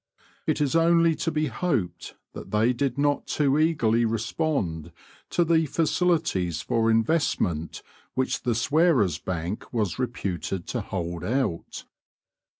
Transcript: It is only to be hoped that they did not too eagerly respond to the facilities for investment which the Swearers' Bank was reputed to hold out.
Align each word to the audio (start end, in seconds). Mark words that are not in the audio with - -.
It 0.47 0.59
is 0.59 0.75
only 0.75 1.13
to 1.17 1.29
be 1.29 1.45
hoped 1.45 2.15
that 2.33 2.49
they 2.49 2.73
did 2.73 2.97
not 2.97 3.27
too 3.27 3.59
eagerly 3.59 4.03
respond 4.03 4.91
to 5.29 5.43
the 5.45 5.67
facilities 5.67 6.59
for 6.59 6.89
investment 6.89 7.83
which 8.15 8.41
the 8.41 8.55
Swearers' 8.55 9.19
Bank 9.19 9.71
was 9.71 9.99
reputed 9.99 10.65
to 10.69 10.81
hold 10.81 11.23
out. 11.23 11.85